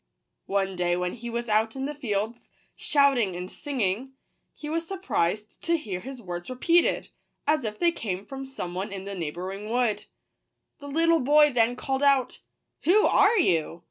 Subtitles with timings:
[0.47, 4.13] One day when he was out in the fields, shouting and singing,
[4.55, 7.09] he was surprised to hear his words repeated,
[7.45, 10.05] as if they came from some one in the neighbouring wood.
[10.79, 12.39] The little boy then called out,"
[12.85, 13.79] Who are you